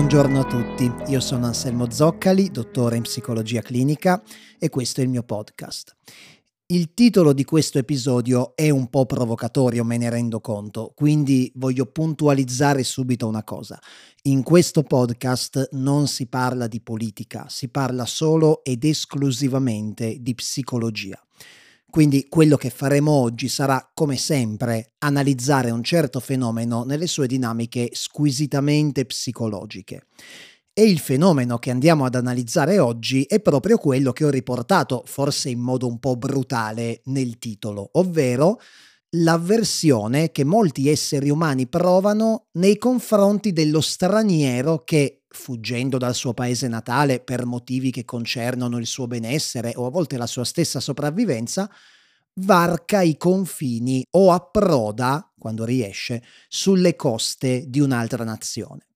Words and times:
Buongiorno 0.00 0.40
a 0.40 0.44
tutti, 0.44 0.90
io 1.08 1.20
sono 1.20 1.44
Anselmo 1.44 1.90
Zoccali, 1.90 2.50
dottore 2.50 2.96
in 2.96 3.02
psicologia 3.02 3.60
clinica 3.60 4.22
e 4.58 4.70
questo 4.70 5.02
è 5.02 5.04
il 5.04 5.10
mio 5.10 5.22
podcast. 5.22 5.94
Il 6.68 6.94
titolo 6.94 7.34
di 7.34 7.44
questo 7.44 7.76
episodio 7.76 8.56
è 8.56 8.70
un 8.70 8.88
po' 8.88 9.04
provocatorio, 9.04 9.84
me 9.84 9.98
ne 9.98 10.08
rendo 10.08 10.40
conto, 10.40 10.92
quindi 10.94 11.52
voglio 11.56 11.84
puntualizzare 11.84 12.82
subito 12.82 13.28
una 13.28 13.44
cosa. 13.44 13.78
In 14.22 14.42
questo 14.42 14.84
podcast 14.84 15.68
non 15.72 16.08
si 16.08 16.28
parla 16.28 16.66
di 16.66 16.80
politica, 16.80 17.44
si 17.50 17.68
parla 17.68 18.06
solo 18.06 18.64
ed 18.64 18.84
esclusivamente 18.84 20.16
di 20.18 20.34
psicologia. 20.34 21.22
Quindi 21.90 22.26
quello 22.28 22.56
che 22.56 22.70
faremo 22.70 23.10
oggi 23.10 23.48
sarà, 23.48 23.90
come 23.92 24.16
sempre, 24.16 24.92
analizzare 24.98 25.70
un 25.70 25.82
certo 25.82 26.20
fenomeno 26.20 26.84
nelle 26.84 27.08
sue 27.08 27.26
dinamiche 27.26 27.88
squisitamente 27.92 29.04
psicologiche. 29.04 30.06
E 30.72 30.84
il 30.84 31.00
fenomeno 31.00 31.58
che 31.58 31.70
andiamo 31.70 32.04
ad 32.04 32.14
analizzare 32.14 32.78
oggi 32.78 33.24
è 33.24 33.40
proprio 33.40 33.76
quello 33.76 34.12
che 34.12 34.24
ho 34.24 34.30
riportato, 34.30 35.02
forse 35.04 35.50
in 35.50 35.58
modo 35.58 35.88
un 35.88 35.98
po' 35.98 36.16
brutale, 36.16 37.00
nel 37.06 37.38
titolo, 37.38 37.90
ovvero 37.94 38.60
l'avversione 39.16 40.30
che 40.30 40.44
molti 40.44 40.88
esseri 40.88 41.28
umani 41.28 41.66
provano 41.66 42.46
nei 42.52 42.78
confronti 42.78 43.52
dello 43.52 43.80
straniero 43.80 44.84
che, 44.84 45.19
fuggendo 45.32 45.96
dal 45.96 46.14
suo 46.14 46.34
paese 46.34 46.66
natale 46.68 47.20
per 47.20 47.46
motivi 47.46 47.90
che 47.90 48.04
concernono 48.04 48.78
il 48.78 48.86
suo 48.86 49.06
benessere 49.06 49.72
o 49.76 49.86
a 49.86 49.90
volte 49.90 50.16
la 50.16 50.26
sua 50.26 50.44
stessa 50.44 50.80
sopravvivenza, 50.80 51.70
varca 52.34 53.00
i 53.02 53.16
confini 53.16 54.04
o 54.10 54.32
approda, 54.32 55.32
quando 55.38 55.64
riesce, 55.64 56.22
sulle 56.48 56.96
coste 56.96 57.64
di 57.68 57.80
un'altra 57.80 58.24
nazione. 58.24 58.86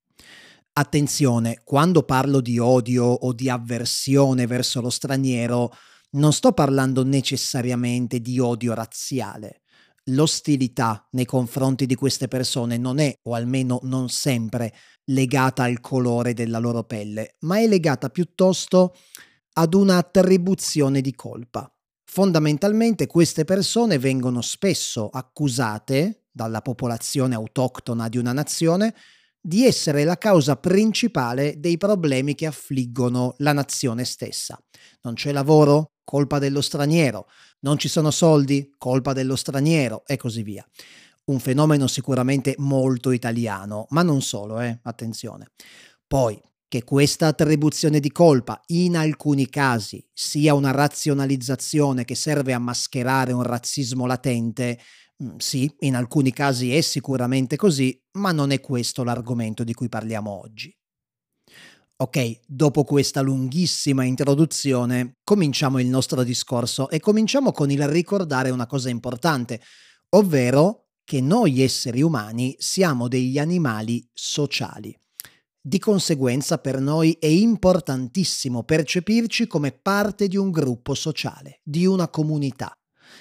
Attenzione, 0.72 1.60
quando 1.62 2.02
parlo 2.02 2.40
di 2.40 2.58
odio 2.58 3.04
o 3.04 3.32
di 3.32 3.48
avversione 3.48 4.46
verso 4.46 4.80
lo 4.80 4.90
straniero, 4.90 5.72
non 6.10 6.32
sto 6.32 6.52
parlando 6.52 7.04
necessariamente 7.04 8.20
di 8.20 8.40
odio 8.40 8.74
razziale 8.74 9.60
l'ostilità 10.08 11.06
nei 11.12 11.24
confronti 11.24 11.86
di 11.86 11.94
queste 11.94 12.28
persone 12.28 12.76
non 12.76 12.98
è, 12.98 13.16
o 13.22 13.34
almeno 13.34 13.78
non 13.84 14.08
sempre, 14.08 14.74
legata 15.06 15.64
al 15.64 15.80
colore 15.80 16.32
della 16.32 16.58
loro 16.58 16.84
pelle, 16.84 17.36
ma 17.40 17.58
è 17.58 17.66
legata 17.66 18.08
piuttosto 18.08 18.94
ad 19.54 19.74
un'attribuzione 19.74 21.00
di 21.00 21.14
colpa. 21.14 21.68
Fondamentalmente 22.04 23.06
queste 23.06 23.44
persone 23.44 23.98
vengono 23.98 24.40
spesso 24.40 25.08
accusate 25.08 26.26
dalla 26.30 26.62
popolazione 26.62 27.34
autoctona 27.34 28.08
di 28.08 28.18
una 28.18 28.32
nazione 28.32 28.94
di 29.40 29.66
essere 29.66 30.04
la 30.04 30.16
causa 30.16 30.56
principale 30.56 31.60
dei 31.60 31.76
problemi 31.76 32.34
che 32.34 32.46
affliggono 32.46 33.34
la 33.38 33.52
nazione 33.52 34.04
stessa. 34.04 34.58
Non 35.02 35.14
c'è 35.14 35.32
lavoro? 35.32 35.90
Colpa 36.02 36.38
dello 36.38 36.60
straniero. 36.60 37.26
Non 37.60 37.78
ci 37.78 37.88
sono 37.88 38.10
soldi? 38.10 38.72
Colpa 38.78 39.12
dello 39.12 39.36
straniero 39.36 40.04
e 40.06 40.16
così 40.16 40.42
via. 40.42 40.66
Un 41.26 41.38
fenomeno 41.38 41.86
sicuramente 41.86 42.54
molto 42.58 43.10
italiano, 43.10 43.86
ma 43.90 44.02
non 44.02 44.20
solo, 44.20 44.60
eh? 44.60 44.78
attenzione. 44.82 45.52
Poi, 46.06 46.40
che 46.68 46.82
questa 46.82 47.28
attribuzione 47.28 48.00
di 48.00 48.10
colpa 48.10 48.60
in 48.66 48.96
alcuni 48.96 49.48
casi 49.48 50.04
sia 50.12 50.54
una 50.54 50.72
razionalizzazione 50.72 52.04
che 52.04 52.14
serve 52.14 52.52
a 52.52 52.58
mascherare 52.58 53.32
un 53.32 53.42
razzismo 53.42 54.06
latente, 54.06 54.78
Mm, 55.22 55.36
sì, 55.36 55.72
in 55.80 55.94
alcuni 55.94 56.32
casi 56.32 56.74
è 56.74 56.80
sicuramente 56.80 57.56
così, 57.56 58.00
ma 58.12 58.32
non 58.32 58.50
è 58.50 58.60
questo 58.60 59.04
l'argomento 59.04 59.62
di 59.62 59.72
cui 59.72 59.88
parliamo 59.88 60.30
oggi. 60.30 60.76
Ok, 61.96 62.40
dopo 62.46 62.82
questa 62.82 63.20
lunghissima 63.20 64.02
introduzione, 64.04 65.18
cominciamo 65.22 65.78
il 65.78 65.86
nostro 65.86 66.24
discorso 66.24 66.90
e 66.90 66.98
cominciamo 66.98 67.52
con 67.52 67.70
il 67.70 67.86
ricordare 67.86 68.50
una 68.50 68.66
cosa 68.66 68.90
importante, 68.90 69.60
ovvero 70.10 70.83
che 71.04 71.20
noi 71.20 71.60
esseri 71.60 72.02
umani 72.02 72.56
siamo 72.58 73.08
degli 73.08 73.38
animali 73.38 74.08
sociali. 74.12 74.98
Di 75.60 75.78
conseguenza 75.78 76.58
per 76.58 76.80
noi 76.80 77.16
è 77.18 77.26
importantissimo 77.26 78.64
percepirci 78.64 79.46
come 79.46 79.72
parte 79.72 80.28
di 80.28 80.36
un 80.36 80.50
gruppo 80.50 80.94
sociale, 80.94 81.60
di 81.62 81.86
una 81.86 82.08
comunità 82.08 82.76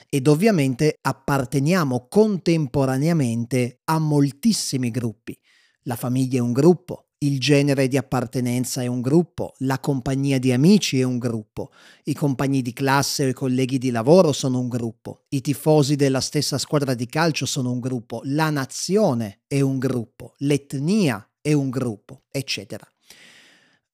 ed 0.10 0.28
ovviamente 0.28 0.98
apparteniamo 1.00 2.08
contemporaneamente 2.10 3.82
a 3.86 4.00
moltissimi 4.00 4.90
gruppi. 4.92 5.38
La 5.84 5.96
famiglia 5.96 6.38
è 6.40 6.42
un 6.42 6.52
gruppo, 6.52 7.10
il 7.24 7.40
genere 7.40 7.88
di 7.88 7.98
appartenenza 7.98 8.82
è 8.82 8.88
un 8.88 9.02
gruppo, 9.02 9.54
la 9.60 9.80
compagnia 9.80 10.40
di 10.40 10.52
amici 10.52 11.00
è 11.00 11.04
un 11.04 11.18
gruppo, 11.18 11.72
i 12.04 12.14
compagni 12.14 12.62
di 12.62 12.74
classe 12.74 13.26
o 13.26 13.28
i 13.30 13.34
colleghi 13.34 13.78
di 13.78 13.92
lavoro 13.92 14.34
sono 14.34 14.60
un 14.60 14.68
gruppo, 14.68 15.24
i 15.30 15.40
tifosi 15.40 15.96
della 15.96 16.20
stessa 16.20 16.58
squadra 16.58 16.94
di 16.94 17.06
calcio 17.06 17.46
sono 17.46 17.72
un 17.72 17.80
gruppo, 17.80 18.22
la 18.26 18.50
nazione 18.50 19.42
è 19.48 19.62
un 19.62 19.78
gruppo, 19.78 20.34
l'etnia 20.40 21.26
è 21.42 21.54
un 21.54 21.70
gruppo, 21.70 22.24
eccetera. 22.30 22.86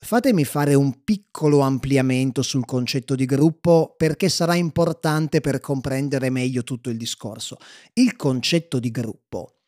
Fatemi 0.01 0.45
fare 0.45 0.73
un 0.75 1.03
piccolo 1.03 1.59
ampliamento 1.59 2.41
sul 2.41 2.65
concetto 2.65 3.15
di 3.15 3.25
gruppo 3.25 3.93
perché 3.97 4.29
sarà 4.29 4.55
importante 4.55 5.41
per 5.41 5.59
comprendere 5.59 6.29
meglio 6.29 6.63
tutto 6.63 6.89
il 6.89 6.95
discorso. 6.95 7.57
Il 7.93 8.15
concetto 8.15 8.79
di 8.79 8.91
gruppo 8.91 9.58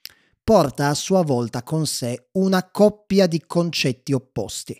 porta 0.52 0.90
a 0.90 0.94
sua 0.96 1.22
volta 1.22 1.64
con 1.64 1.86
sé 1.88 2.28
una 2.34 2.70
coppia 2.72 3.26
di 3.26 3.42
concetti 3.48 4.12
opposti, 4.12 4.78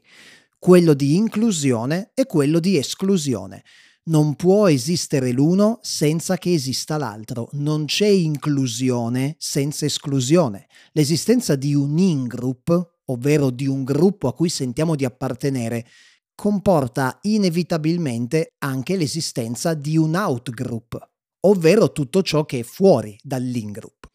quello 0.60 0.94
di 0.94 1.16
inclusione 1.16 2.12
e 2.14 2.26
quello 2.26 2.60
di 2.60 2.76
esclusione. 2.76 3.64
Non 4.10 4.36
può 4.36 4.68
esistere 4.68 5.32
l'uno 5.32 5.80
senza 5.82 6.38
che 6.38 6.52
esista 6.52 6.98
l'altro, 6.98 7.48
non 7.54 7.86
c'è 7.86 8.08
inclusione 8.08 9.38
senza 9.38 9.86
esclusione. 9.86 10.68
L'esistenza 10.92 11.56
di 11.56 11.74
un 11.74 11.98
in-group 11.98 12.98
ovvero 13.06 13.50
di 13.50 13.66
un 13.66 13.86
gruppo 13.86 14.28
a 14.28 14.34
cui 14.34 14.50
sentiamo 14.50 14.98
di 14.98 15.06
appartenere, 15.06 15.88
comporta 16.36 17.18
inevitabilmente 17.22 18.56
anche 18.58 18.98
l'esistenza 18.98 19.74
di 19.74 19.96
un 19.96 20.16
outgroup, 20.16 21.00
ovvero 21.48 21.94
tutto 21.94 22.22
ciò 22.24 22.44
che 22.44 22.60
è 22.60 22.64
fuori 22.64 23.18
dall'in-group. 23.24 24.11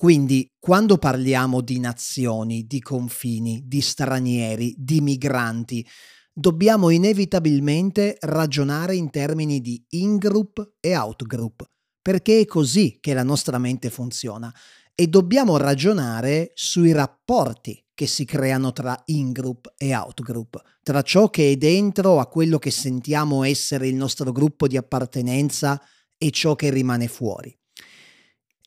Quindi, 0.00 0.50
quando 0.58 0.96
parliamo 0.96 1.60
di 1.60 1.78
nazioni, 1.78 2.66
di 2.66 2.80
confini, 2.80 3.64
di 3.66 3.82
stranieri, 3.82 4.74
di 4.78 5.02
migranti, 5.02 5.86
dobbiamo 6.32 6.88
inevitabilmente 6.88 8.16
ragionare 8.20 8.96
in 8.96 9.10
termini 9.10 9.60
di 9.60 9.84
in-group 9.90 10.76
e 10.80 10.96
out-group, 10.96 11.68
perché 12.00 12.40
è 12.40 12.46
così 12.46 12.96
che 12.98 13.12
la 13.12 13.22
nostra 13.22 13.58
mente 13.58 13.90
funziona 13.90 14.50
e 14.94 15.06
dobbiamo 15.06 15.58
ragionare 15.58 16.52
sui 16.54 16.92
rapporti 16.92 17.84
che 17.92 18.06
si 18.06 18.24
creano 18.24 18.72
tra 18.72 18.98
in-group 19.04 19.74
e 19.76 19.94
out-group, 19.94 20.62
tra 20.82 21.02
ciò 21.02 21.28
che 21.28 21.50
è 21.50 21.56
dentro 21.56 22.20
a 22.20 22.26
quello 22.26 22.58
che 22.58 22.70
sentiamo 22.70 23.44
essere 23.44 23.86
il 23.86 23.96
nostro 23.96 24.32
gruppo 24.32 24.66
di 24.66 24.78
appartenenza 24.78 25.78
e 26.16 26.30
ciò 26.30 26.54
che 26.54 26.70
rimane 26.70 27.06
fuori. 27.06 27.54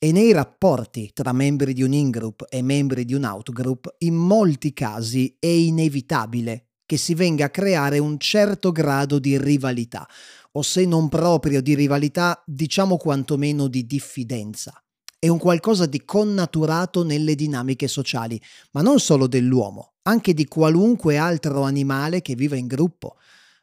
E 0.03 0.11
nei 0.11 0.33
rapporti 0.33 1.11
tra 1.13 1.31
membri 1.31 1.71
di 1.71 1.81
un 1.81 1.93
in-group 1.93 2.45
e 2.49 2.61
membri 2.61 3.05
di 3.05 3.13
un 3.13 3.23
out-group, 3.23 3.95
in 3.99 4.15
molti 4.15 4.73
casi 4.73 5.33
è 5.39 5.47
inevitabile 5.47 6.71
che 6.85 6.97
si 6.97 7.13
venga 7.13 7.45
a 7.45 7.49
creare 7.49 7.99
un 7.99 8.19
certo 8.19 8.73
grado 8.73 9.17
di 9.17 9.37
rivalità, 9.37 10.05
o 10.51 10.61
se 10.61 10.85
non 10.85 11.07
proprio 11.07 11.61
di 11.61 11.73
rivalità, 11.73 12.43
diciamo 12.45 12.97
quantomeno 12.97 13.69
di 13.69 13.85
diffidenza 13.85 14.73
è 15.17 15.29
un 15.29 15.37
qualcosa 15.37 15.85
di 15.85 16.03
connaturato 16.03 17.05
nelle 17.05 17.33
dinamiche 17.33 17.87
sociali, 17.87 18.37
ma 18.71 18.81
non 18.81 18.99
solo 18.99 19.25
dell'uomo, 19.25 19.93
anche 20.01 20.33
di 20.33 20.47
qualunque 20.47 21.15
altro 21.15 21.61
animale 21.61 22.21
che 22.21 22.35
viva 22.35 22.57
in 22.57 22.67
gruppo. 22.67 23.15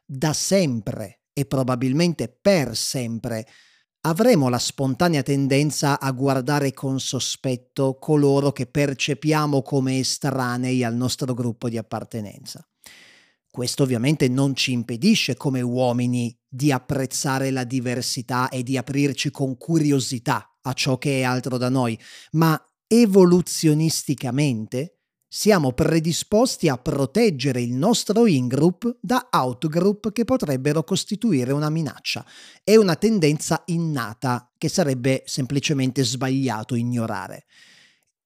Da 0.03 0.32
sempre 0.32 1.20
e 1.35 1.44
probabilmente 1.44 2.29
per 2.29 2.75
sempre 2.75 3.47
avremo 4.02 4.49
la 4.49 4.58
spontanea 4.58 5.23
tendenza 5.23 6.00
a 6.00 6.11
guardare 6.12 6.73
con 6.73 7.00
sospetto 7.00 7.99
coloro 7.99 8.52
che 8.52 8.67
percepiamo 8.67 9.62
come 9.62 9.99
estranei 9.99 10.85
al 10.85 10.94
nostro 10.94 11.35
gruppo 11.35 11.69
di 11.69 11.76
appartenenza. 11.76 12.64
Questo 13.50 13.82
ovviamente 13.82 14.29
non 14.29 14.55
ci 14.55 14.70
impedisce 14.73 15.37
come 15.37 15.61
uomini 15.61 16.38
di 16.49 16.70
apprezzare 16.70 17.50
la 17.50 17.64
diversità 17.64 18.49
e 18.49 18.62
di 18.62 18.76
aprirci 18.76 19.31
con 19.31 19.56
curiosità 19.56 20.56
a 20.62 20.73
ciò 20.73 20.99
che 20.99 21.19
è 21.20 21.25
altro 21.25 21.58
da 21.58 21.69
noi, 21.69 21.99
ma 22.32 22.56
evoluzionisticamente 22.87 25.00
siamo 25.32 25.73
predisposti 25.73 26.69
a 26.69 26.77
proteggere 26.77 27.62
il 27.62 27.73
nostro 27.73 28.27
in-group 28.27 28.97
da 29.00 29.29
out-group 29.31 30.11
che 30.11 30.25
potrebbero 30.25 30.82
costituire 30.82 31.53
una 31.53 31.71
minaccia. 31.71 32.27
È 32.65 32.75
una 32.75 32.97
tendenza 32.97 33.62
innata 33.67 34.50
che 34.59 34.69
sarebbe 34.69 35.23
semplicemente 35.27 36.03
sbagliato 36.03 36.75
ignorare. 36.75 37.44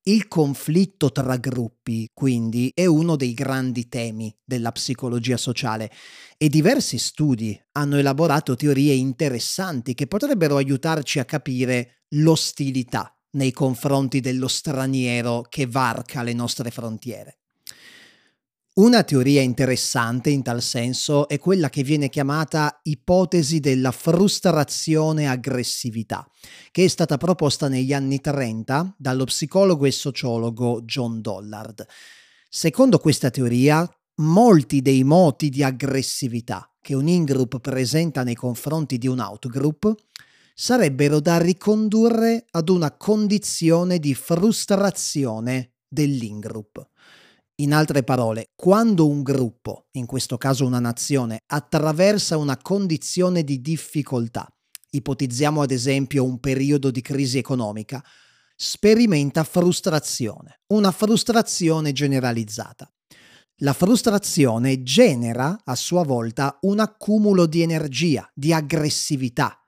Il 0.05 0.29
conflitto 0.29 1.13
tra 1.13 1.37
gruppi, 1.37 2.11
quindi, 2.15 2.73
è 2.75 2.87
uno 2.87 3.17
dei 3.17 3.35
grandi 3.35 3.87
temi 3.89 4.35
della 4.43 4.73
psicologia 4.73 5.37
sociale 5.37 5.91
e 6.39 6.49
diversi 6.49 6.97
studi 6.97 7.59
hanno 7.73 7.99
elaborato 7.99 8.57
teorie 8.57 8.95
interessanti 8.95 9.93
che 9.93 10.07
potrebbero 10.07 10.57
aiutarci 10.57 11.19
a 11.19 11.27
capire 11.27 12.05
l'ostilità 12.15 13.15
nei 13.35 13.53
confronti 13.53 14.21
dello 14.21 14.49
straniero 14.49 15.47
che 15.49 15.67
varca 15.67 16.23
le 16.23 16.33
nostre 16.33 16.71
frontiere. 16.71 17.39
Una 18.75 19.05
teoria 19.05 19.41
interessante 19.41 20.31
in 20.31 20.43
tal 20.43 20.61
senso 20.61 21.29
è 21.29 21.39
quella 21.39 21.71
che 21.71 21.85
viene 21.85 22.09
chiamata 22.09 22.81
ipotesi 22.83 23.61
della 23.61 23.93
frustrazione 23.93 25.29
aggressività, 25.29 26.29
che 26.73 26.85
è 26.85 26.89
stata 26.89 27.17
proposta 27.17 27.69
negli 27.69 27.93
anni 27.93 28.21
30 28.21 28.97
dallo 28.99 29.27
psicologo 29.27 29.85
e 29.85 29.93
sociologo 29.93 30.83
John 30.83 31.21
Dollard. 31.21 31.87
Secondo 32.49 32.99
questa 32.99 33.31
teoria, 33.31 33.89
molti 34.17 34.83
dei 34.83 35.05
moti 35.05 35.51
di 35.51 35.63
aggressività 35.63 36.69
che 36.81 36.95
un 36.95 37.07
in-group 37.07 37.61
presenta 37.61 38.25
nei 38.25 38.35
confronti 38.35 38.99
di 38.99 39.07
un 39.07 39.21
out-group 39.21 39.95
sarebbero 40.55 41.19
da 41.19 41.39
ricondurre 41.39 42.47
ad 42.53 42.69
una 42.69 42.97
condizione 42.97 43.99
di 43.99 44.15
frustrazione 44.15 45.73
dell'in-group. 45.89 46.89
In 47.57 47.73
altre 47.73 48.03
parole, 48.03 48.51
quando 48.55 49.09
un 49.09 49.23
gruppo, 49.23 49.87
in 49.93 50.07
questo 50.07 50.37
caso 50.39 50.65
una 50.65 50.81
nazione, 50.81 51.43
attraversa 51.47 52.37
una 52.37 52.57
condizione 52.57 53.45
di 53.45 53.61
difficoltà, 53.61 54.49
ipotizziamo 54.91 55.63
ad 55.63 55.71
esempio 55.71 56.25
un 56.25 56.41
periodo 56.41 56.91
di 56.91 57.01
crisi 57.01 57.39
economica, 57.39 58.03
sperimenta 58.57 59.45
frustrazione, 59.45 60.61
una 60.69 60.93
frustrazione 60.93 61.93
generalizzata. 61.93 62.89
La 63.59 63.73
frustrazione 63.73 64.83
genera 64.83 65.61
a 65.65 65.77
sua 65.77 66.03
volta 66.03 66.59
un 66.63 66.81
accumulo 66.81 67.47
di 67.47 67.63
energia, 67.63 68.29
di 68.35 68.53
aggressività, 68.53 69.64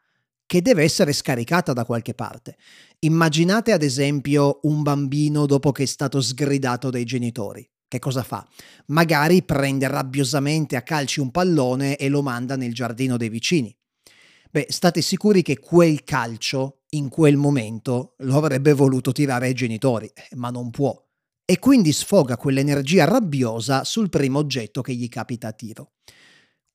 che 0.46 0.62
deve 0.62 0.84
essere 0.84 1.12
scaricata 1.12 1.72
da 1.72 1.84
qualche 1.84 2.14
parte. 2.14 2.56
Immaginate 3.00 3.72
ad 3.72 3.82
esempio 3.82 4.60
un 4.62 4.82
bambino 4.82 5.44
dopo 5.44 5.72
che 5.72 5.82
è 5.82 5.87
stato 5.87 6.20
sgridato 6.20 6.88
dai 6.88 7.04
genitori 7.04 7.69
che 7.88 7.98
cosa 8.00 8.22
fa? 8.22 8.46
Magari 8.87 9.43
prende 9.43 9.87
rabbiosamente 9.87 10.76
a 10.76 10.82
calci 10.82 11.20
un 11.20 11.31
pallone 11.31 11.96
e 11.96 12.08
lo 12.08 12.20
manda 12.20 12.56
nel 12.56 12.75
giardino 12.75 13.16
dei 13.16 13.28
vicini. 13.28 13.75
Beh, 14.50 14.66
state 14.69 15.00
sicuri 15.02 15.43
che 15.43 15.58
quel 15.58 16.02
calcio, 16.02 16.82
in 16.90 17.08
quel 17.08 17.37
momento, 17.37 18.14
lo 18.19 18.37
avrebbe 18.37 18.72
voluto 18.72 19.12
tirare 19.12 19.46
ai 19.46 19.54
genitori, 19.54 20.10
ma 20.34 20.50
non 20.50 20.70
può. 20.70 21.00
E 21.44 21.58
quindi 21.60 21.93
sfoga 21.93 22.37
quell'energia 22.37 23.04
rabbiosa 23.04 23.84
sul 23.84 24.08
primo 24.08 24.40
oggetto 24.40 24.82
che 24.82 24.94
gli 24.94 25.08
capita 25.08 25.48
a 25.48 25.52
tiro. 25.52 25.93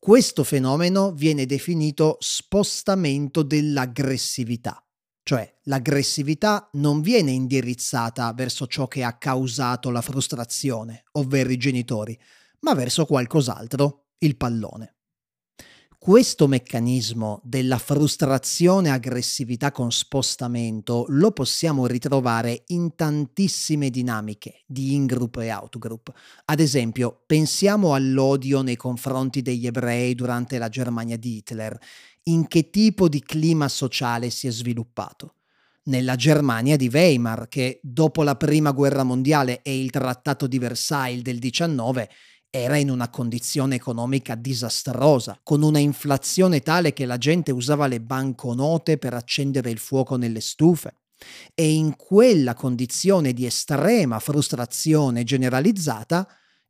Questo 0.04 0.44
fenomeno 0.44 1.12
viene 1.12 1.46
definito 1.46 2.18
spostamento 2.22 3.44
dell'aggressività. 3.44 4.84
Cioè 5.22 5.60
l'aggressività 5.66 6.72
non 6.74 7.02
viene 7.02 7.30
indirizzata 7.30 8.34
verso 8.34 8.66
ciò 8.66 8.88
che 8.88 9.04
ha 9.04 9.20
causato 9.20 9.92
la 9.92 10.02
frustrazione, 10.02 11.04
ovvero 11.12 11.52
i 11.52 11.58
genitori, 11.58 12.20
ma 12.62 12.74
verso 12.74 13.06
qualcos'altro, 13.06 14.08
il 14.18 14.38
pallone. 14.38 15.01
Questo 16.04 16.48
meccanismo 16.48 17.42
della 17.44 17.78
frustrazione-aggressività 17.78 19.72
con 19.72 19.92
spostamento 19.92 21.06
lo 21.10 21.30
possiamo 21.30 21.86
ritrovare 21.86 22.64
in 22.70 22.96
tantissime 22.96 23.92
dinamiche 23.92 24.64
di 24.66 24.96
in-group 24.96 25.38
e 25.38 25.52
out-group. 25.52 26.12
Ad 26.46 26.60
esempio, 26.60 27.22
pensiamo 27.28 27.94
all'odio 27.94 28.64
nei 28.64 28.78
confronti 28.78 29.44
degli 29.44 29.68
ebrei 29.68 30.16
durante 30.16 30.58
la 30.58 30.70
Germania 30.70 31.18
di 31.18 31.36
Hitler 31.36 31.78
in 32.24 32.48
che 32.48 32.72
tipo 32.72 33.08
di 33.08 33.22
clima 33.22 33.68
sociale 33.68 34.32
si 34.32 34.48
è 34.48 34.52
sviluppato. 34.52 35.36
Nella 35.84 36.16
Germania 36.16 36.78
di 36.78 36.90
Weimar, 36.92 37.48
che 37.48 37.80
dopo 37.84 38.24
la 38.24 38.36
Prima 38.36 38.72
Guerra 38.72 39.04
Mondiale 39.04 39.62
e 39.62 39.80
il 39.80 39.92
Trattato 39.92 40.48
di 40.48 40.58
Versailles 40.58 41.22
del 41.22 41.38
19 41.38 42.10
era 42.52 42.78
in 42.78 42.92
una 42.92 43.10
condizione 43.10 43.76
economica 43.76 44.36
disastrosa, 44.36 45.40
con 45.42 45.64
una 45.64 45.80
inflazione 45.80 46.60
tale 46.60 46.94
che 46.94 47.06
la 47.06 47.18
gente 47.18 47.52
usava 47.52 47.88
le 47.88 48.02
banconote 48.02 48.98
per 48.98 49.16
accendere 49.16 49.72
il 49.72 49.80
fuoco 49.80 50.18
nelle 50.18 50.42
stufe. 50.42 50.98
E 51.56 51.72
in 51.72 51.96
quella 51.96 52.54
condizione 52.54 53.34
di 53.34 53.46
estrema 53.46 54.20
frustrazione 54.20 55.24
generalizzata, 55.24 56.28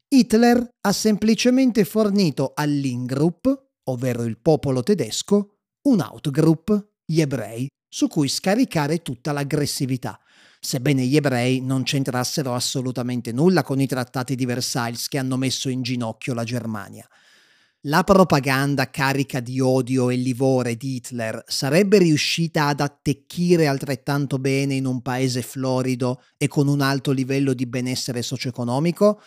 Hitler 0.07 0.75
ha 0.81 0.92
semplicemente 0.92 1.84
fornito 1.84 2.51
all'Ingroup 2.54 3.69
ovvero 3.86 4.24
il 4.24 4.38
popolo 4.38 4.84
tedesco, 4.84 5.57
un 5.84 6.00
outgroup, 6.00 6.89
gli 7.06 7.22
ebrei, 7.22 7.68
su 7.88 8.07
cui 8.07 8.27
scaricare 8.27 9.01
tutta 9.01 9.31
l'aggressività, 9.31 10.19
sebbene 10.63 11.04
gli 11.06 11.16
ebrei 11.16 11.60
non 11.60 11.81
c'entrassero 11.81 12.54
assolutamente 12.54 13.31
nulla 13.31 13.63
con 13.63 13.81
i 13.81 13.88
trattati 13.88 14.36
di 14.36 14.46
Versailles 14.46 15.08
che 15.08 15.18
hanno 15.18 15.36
messo 15.36 15.69
in 15.69 15.81
ginocchio 15.81 16.36
la 16.36 16.44
Germania. 16.44 17.08
La 17.86 18.04
propaganda 18.04 18.92
carica 18.92 19.40
di 19.40 19.60
odio 19.60 20.12
e 20.12 20.16
livore 20.16 20.75
di 20.75 20.98
Hitler 20.98 21.44
sarebbe 21.48 21.98
riuscita 21.98 22.68
ad 22.68 22.80
attecchire 22.80 23.66
altrettanto 23.66 24.38
bene 24.38 24.75
in 24.75 24.86
un 24.86 25.02
paese 25.02 25.42
florido 25.42 26.22
e 26.38 26.48
con 26.48 26.68
un 26.68 26.81
alto 26.81 27.12
livello 27.12 27.54
di 27.54 27.66
benessere 27.66 28.22
socio-economico? 28.22 29.19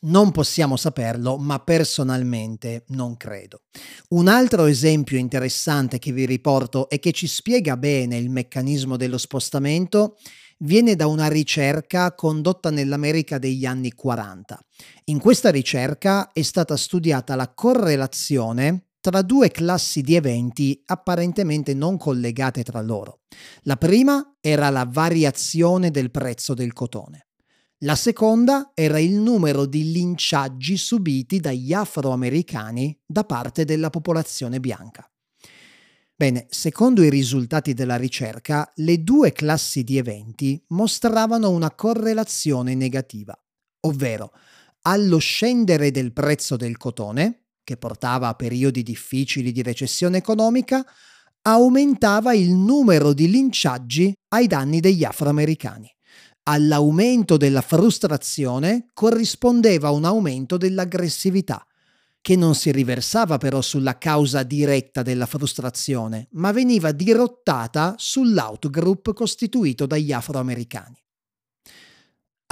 Non 0.00 0.32
possiamo 0.32 0.76
saperlo, 0.76 1.38
ma 1.38 1.60
personalmente 1.60 2.84
non 2.88 3.16
credo. 3.16 3.62
Un 4.08 4.28
altro 4.28 4.66
esempio 4.66 5.16
interessante 5.16 5.98
che 5.98 6.12
vi 6.12 6.26
riporto 6.26 6.90
e 6.90 6.98
che 6.98 7.12
ci 7.12 7.26
spiega 7.26 7.78
bene 7.78 8.18
il 8.18 8.28
meccanismo 8.28 8.98
dello 8.98 9.16
spostamento 9.16 10.18
viene 10.62 10.94
da 10.96 11.06
una 11.06 11.28
ricerca 11.28 12.14
condotta 12.14 12.70
nell'America 12.70 13.38
degli 13.38 13.64
anni 13.64 13.92
40. 13.92 14.58
In 15.04 15.18
questa 15.18 15.50
ricerca 15.50 16.32
è 16.32 16.42
stata 16.42 16.76
studiata 16.76 17.34
la 17.34 17.52
correlazione 17.52 18.86
tra 19.00 19.22
due 19.22 19.50
classi 19.50 20.00
di 20.00 20.14
eventi 20.14 20.80
apparentemente 20.86 21.74
non 21.74 21.96
collegate 21.98 22.62
tra 22.62 22.80
loro. 22.80 23.22
La 23.62 23.76
prima 23.76 24.36
era 24.40 24.70
la 24.70 24.86
variazione 24.88 25.90
del 25.90 26.10
prezzo 26.12 26.54
del 26.54 26.72
cotone. 26.72 27.26
La 27.78 27.96
seconda 27.96 28.70
era 28.74 29.00
il 29.00 29.14
numero 29.14 29.66
di 29.66 29.90
linciaggi 29.90 30.76
subiti 30.76 31.40
dagli 31.40 31.72
afroamericani 31.72 32.96
da 33.04 33.24
parte 33.24 33.64
della 33.64 33.90
popolazione 33.90 34.60
bianca. 34.60 35.11
Bene, 36.22 36.46
secondo 36.50 37.02
i 37.02 37.10
risultati 37.10 37.74
della 37.74 37.96
ricerca, 37.96 38.70
le 38.76 39.02
due 39.02 39.32
classi 39.32 39.82
di 39.82 39.96
eventi 39.96 40.64
mostravano 40.68 41.50
una 41.50 41.72
correlazione 41.72 42.76
negativa, 42.76 43.36
ovvero 43.80 44.30
allo 44.82 45.18
scendere 45.18 45.90
del 45.90 46.12
prezzo 46.12 46.54
del 46.54 46.76
cotone, 46.76 47.46
che 47.64 47.76
portava 47.76 48.28
a 48.28 48.34
periodi 48.34 48.84
difficili 48.84 49.50
di 49.50 49.62
recessione 49.62 50.18
economica, 50.18 50.86
aumentava 51.42 52.34
il 52.34 52.52
numero 52.52 53.12
di 53.14 53.28
linciaggi 53.28 54.14
ai 54.28 54.46
danni 54.46 54.78
degli 54.78 55.02
afroamericani. 55.02 55.92
All'aumento 56.44 57.36
della 57.36 57.62
frustrazione 57.62 58.90
corrispondeva 58.94 59.90
un 59.90 60.04
aumento 60.04 60.56
dell'aggressività, 60.56 61.66
che 62.22 62.36
non 62.36 62.54
si 62.54 62.70
riversava 62.70 63.36
però 63.36 63.60
sulla 63.60 63.98
causa 63.98 64.44
diretta 64.44 65.02
della 65.02 65.26
frustrazione, 65.26 66.28
ma 66.32 66.52
veniva 66.52 66.92
dirottata 66.92 67.96
sull'outgroup 67.98 69.12
costituito 69.12 69.86
dagli 69.86 70.12
afroamericani. 70.12 71.02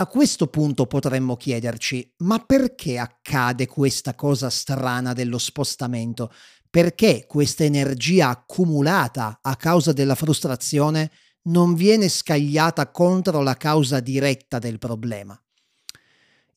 A 0.00 0.06
questo 0.06 0.48
punto 0.48 0.86
potremmo 0.86 1.36
chiederci, 1.36 2.14
ma 2.18 2.38
perché 2.40 2.98
accade 2.98 3.68
questa 3.68 4.14
cosa 4.14 4.50
strana 4.50 5.12
dello 5.12 5.38
spostamento? 5.38 6.32
Perché 6.68 7.26
questa 7.28 7.62
energia 7.62 8.30
accumulata 8.30 9.38
a 9.40 9.54
causa 9.56 9.92
della 9.92 10.14
frustrazione 10.14 11.12
non 11.42 11.74
viene 11.74 12.08
scagliata 12.08 12.90
contro 12.90 13.40
la 13.42 13.54
causa 13.54 14.00
diretta 14.00 14.58
del 14.58 14.78
problema. 14.78 15.40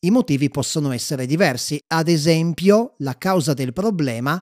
I 0.04 0.10
motivi 0.10 0.50
possono 0.50 0.92
essere 0.92 1.24
diversi, 1.24 1.82
ad 1.86 2.08
esempio 2.08 2.94
la 2.98 3.16
causa 3.16 3.54
del 3.54 3.72
problema 3.72 4.38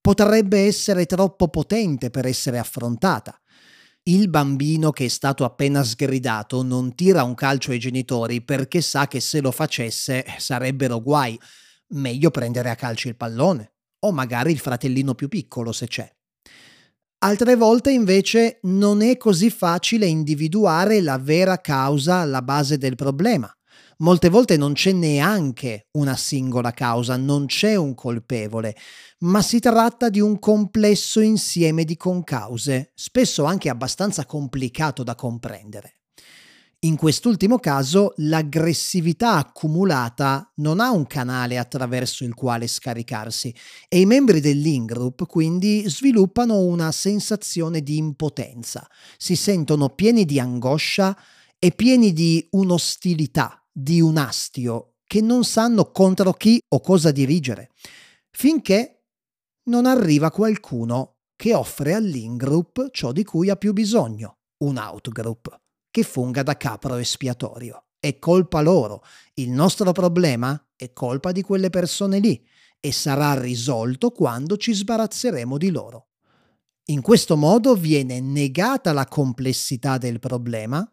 potrebbe 0.00 0.60
essere 0.64 1.04
troppo 1.04 1.48
potente 1.48 2.08
per 2.08 2.24
essere 2.24 2.58
affrontata. 2.58 3.38
Il 4.04 4.30
bambino 4.30 4.90
che 4.90 5.04
è 5.04 5.08
stato 5.08 5.44
appena 5.44 5.84
sgridato 5.84 6.62
non 6.62 6.94
tira 6.94 7.24
un 7.24 7.34
calcio 7.34 7.72
ai 7.72 7.78
genitori 7.78 8.40
perché 8.40 8.80
sa 8.80 9.06
che 9.06 9.20
se 9.20 9.42
lo 9.42 9.50
facesse 9.50 10.24
sarebbero 10.38 11.02
guai. 11.02 11.38
Meglio 11.88 12.30
prendere 12.30 12.70
a 12.70 12.74
calcio 12.74 13.08
il 13.08 13.16
pallone, 13.16 13.74
o 14.00 14.12
magari 14.12 14.50
il 14.50 14.58
fratellino 14.58 15.14
più 15.14 15.28
piccolo 15.28 15.72
se 15.72 15.88
c'è. 15.88 16.10
Altre 17.18 17.54
volte 17.54 17.90
invece 17.90 18.60
non 18.62 19.02
è 19.02 19.18
così 19.18 19.50
facile 19.50 20.06
individuare 20.06 21.02
la 21.02 21.18
vera 21.18 21.60
causa 21.60 22.16
alla 22.16 22.40
base 22.40 22.78
del 22.78 22.94
problema. 22.94 23.54
Molte 24.02 24.30
volte 24.30 24.56
non 24.56 24.72
c'è 24.72 24.90
neanche 24.90 25.86
una 25.92 26.16
singola 26.16 26.72
causa, 26.72 27.16
non 27.16 27.46
c'è 27.46 27.76
un 27.76 27.94
colpevole, 27.94 28.74
ma 29.20 29.40
si 29.42 29.60
tratta 29.60 30.08
di 30.08 30.18
un 30.18 30.40
complesso 30.40 31.20
insieme 31.20 31.84
di 31.84 31.96
concause, 31.96 32.90
spesso 32.96 33.44
anche 33.44 33.68
abbastanza 33.68 34.26
complicato 34.26 35.04
da 35.04 35.14
comprendere. 35.14 36.00
In 36.80 36.96
quest'ultimo 36.96 37.60
caso 37.60 38.14
l'aggressività 38.16 39.34
accumulata 39.34 40.50
non 40.56 40.80
ha 40.80 40.90
un 40.90 41.06
canale 41.06 41.56
attraverso 41.56 42.24
il 42.24 42.34
quale 42.34 42.66
scaricarsi 42.66 43.54
e 43.88 44.00
i 44.00 44.04
membri 44.04 44.40
dell'ingroup 44.40 45.26
quindi 45.26 45.84
sviluppano 45.86 46.58
una 46.58 46.90
sensazione 46.90 47.82
di 47.82 47.98
impotenza, 47.98 48.84
si 49.16 49.36
sentono 49.36 49.90
pieni 49.90 50.24
di 50.24 50.40
angoscia 50.40 51.16
e 51.60 51.70
pieni 51.70 52.12
di 52.12 52.44
un'ostilità, 52.50 53.61
di 53.72 54.00
un 54.00 54.18
astio, 54.18 54.96
che 55.06 55.20
non 55.20 55.44
sanno 55.44 55.90
contro 55.90 56.32
chi 56.32 56.60
o 56.68 56.80
cosa 56.80 57.10
dirigere, 57.10 57.70
finché 58.30 59.04
non 59.64 59.86
arriva 59.86 60.30
qualcuno 60.30 61.16
che 61.36 61.54
offre 61.54 61.94
all'ingroup 61.94 62.90
ciò 62.90 63.12
di 63.12 63.24
cui 63.24 63.50
ha 63.50 63.56
più 63.56 63.72
bisogno, 63.72 64.38
un 64.64 64.76
outgroup 64.76 65.60
che 65.90 66.02
funga 66.02 66.42
da 66.42 66.56
capro 66.56 66.96
espiatorio. 66.96 67.84
È 67.98 68.18
colpa 68.18 68.62
loro. 68.62 69.04
Il 69.34 69.50
nostro 69.50 69.92
problema 69.92 70.60
è 70.74 70.92
colpa 70.92 71.30
di 71.30 71.42
quelle 71.42 71.70
persone 71.70 72.18
lì 72.18 72.44
e 72.80 72.90
sarà 72.90 73.38
risolto 73.38 74.10
quando 74.10 74.56
ci 74.56 74.72
sbarazzeremo 74.72 75.58
di 75.58 75.70
loro. 75.70 76.08
In 76.86 77.00
questo 77.00 77.36
modo 77.36 77.76
viene 77.76 78.20
negata 78.20 78.92
la 78.92 79.06
complessità 79.06 79.98
del 79.98 80.18
problema 80.18 80.90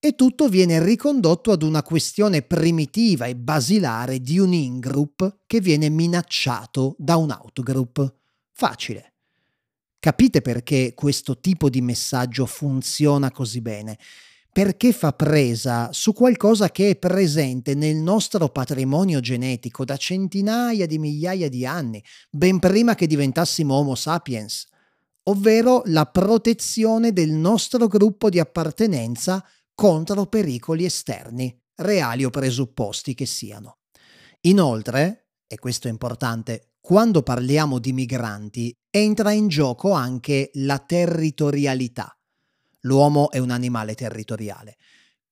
e 0.00 0.14
tutto 0.14 0.48
viene 0.48 0.82
ricondotto 0.82 1.50
ad 1.50 1.62
una 1.62 1.82
questione 1.82 2.42
primitiva 2.42 3.26
e 3.26 3.34
basilare 3.34 4.20
di 4.20 4.38
un 4.38 4.52
in-group 4.52 5.40
che 5.46 5.60
viene 5.60 5.88
minacciato 5.88 6.94
da 6.98 7.16
un 7.16 7.30
out-group. 7.30 8.14
Facile. 8.52 9.14
Capite 9.98 10.40
perché 10.40 10.94
questo 10.94 11.40
tipo 11.40 11.68
di 11.68 11.80
messaggio 11.80 12.46
funziona 12.46 13.30
così 13.32 13.60
bene? 13.60 13.98
perché 14.50 14.92
fa 14.92 15.12
presa 15.12 15.92
su 15.92 16.12
qualcosa 16.12 16.70
che 16.70 16.90
è 16.90 16.96
presente 16.96 17.76
nel 17.76 17.94
nostro 17.94 18.48
patrimonio 18.48 19.20
genetico 19.20 19.84
da 19.84 19.96
centinaia 19.96 20.84
di 20.84 20.98
migliaia 20.98 21.48
di 21.48 21.64
anni, 21.64 22.02
ben 22.28 22.58
prima 22.58 22.96
che 22.96 23.06
diventassimo 23.06 23.74
Homo 23.74 23.94
sapiens, 23.94 24.66
ovvero 25.24 25.82
la 25.84 26.06
protezione 26.06 27.12
del 27.12 27.30
nostro 27.30 27.86
gruppo 27.86 28.28
di 28.30 28.40
appartenenza 28.40 29.44
contro 29.78 30.26
pericoli 30.26 30.84
esterni, 30.84 31.56
reali 31.76 32.24
o 32.24 32.30
presupposti 32.30 33.14
che 33.14 33.26
siano. 33.26 33.78
Inoltre, 34.40 35.28
e 35.46 35.56
questo 35.58 35.86
è 35.86 35.90
importante, 35.90 36.72
quando 36.80 37.22
parliamo 37.22 37.78
di 37.78 37.92
migranti 37.92 38.74
entra 38.90 39.30
in 39.30 39.46
gioco 39.46 39.92
anche 39.92 40.50
la 40.54 40.78
territorialità 40.78 42.18
L'uomo 42.82 43.30
è 43.30 43.38
un 43.38 43.50
animale 43.50 43.94
territoriale. 43.94 44.76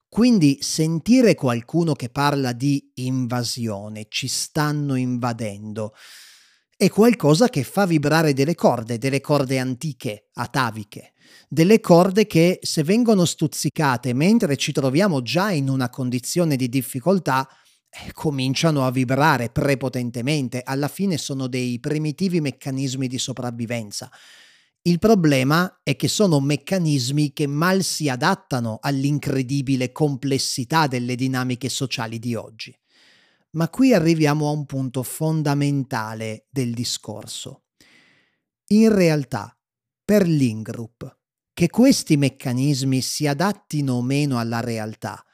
Quindi 0.08 0.58
sentire 0.60 1.34
qualcuno 1.34 1.94
che 1.94 2.08
parla 2.08 2.52
di 2.52 2.90
invasione, 2.94 4.06
ci 4.08 4.28
stanno 4.28 4.94
invadendo, 4.94 5.92
è 6.78 6.90
qualcosa 6.90 7.48
che 7.48 7.62
fa 7.62 7.86
vibrare 7.86 8.34
delle 8.34 8.54
corde, 8.54 8.98
delle 8.98 9.22
corde 9.22 9.58
antiche, 9.58 10.28
ataviche, 10.34 11.14
delle 11.48 11.80
corde 11.80 12.26
che 12.26 12.58
se 12.60 12.82
vengono 12.82 13.24
stuzzicate 13.24 14.12
mentre 14.12 14.56
ci 14.56 14.72
troviamo 14.72 15.22
già 15.22 15.50
in 15.50 15.70
una 15.70 15.88
condizione 15.88 16.54
di 16.54 16.68
difficoltà, 16.68 17.48
eh, 17.88 18.12
cominciano 18.12 18.84
a 18.84 18.90
vibrare 18.90 19.48
prepotentemente, 19.48 20.60
alla 20.62 20.88
fine 20.88 21.16
sono 21.16 21.46
dei 21.46 21.80
primitivi 21.80 22.42
meccanismi 22.42 23.08
di 23.08 23.18
sopravvivenza. 23.18 24.10
Il 24.82 24.98
problema 24.98 25.80
è 25.82 25.96
che 25.96 26.08
sono 26.08 26.40
meccanismi 26.40 27.32
che 27.32 27.46
mal 27.46 27.82
si 27.82 28.10
adattano 28.10 28.78
all'incredibile 28.82 29.92
complessità 29.92 30.86
delle 30.86 31.14
dinamiche 31.14 31.70
sociali 31.70 32.18
di 32.18 32.34
oggi. 32.34 32.76
Ma 33.50 33.68
qui 33.68 33.94
arriviamo 33.94 34.48
a 34.48 34.52
un 34.52 34.66
punto 34.66 35.02
fondamentale 35.02 36.46
del 36.50 36.74
discorso. 36.74 37.64
In 38.68 38.92
realtà, 38.94 39.56
per 40.04 40.26
l'ingroup, 40.26 41.18
che 41.52 41.70
questi 41.70 42.16
meccanismi 42.16 43.00
si 43.00 43.26
adattino 43.26 43.94
o 43.94 44.02
meno 44.02 44.38
alla 44.38 44.60
realtà, 44.60 45.24